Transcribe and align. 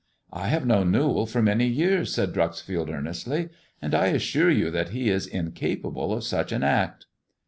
"I 0.43 0.47
have 0.47 0.65
known 0.65 0.89
Newall 0.89 1.27
for 1.27 1.43
many 1.43 1.67
years," 1.67 2.11
said 2.11 2.33
Dreuxfield 2.33 2.89
earnestly, 2.89 3.49
and 3.83 3.93
I 3.93 4.07
assure 4.07 4.49
you 4.49 4.71
that 4.71 4.89
he 4.89 5.09
is 5.11 5.27
incapable 5.27 6.11
of 6.11 6.23
such 6.23 6.51
an 6.51 6.63
act." 6.63 7.05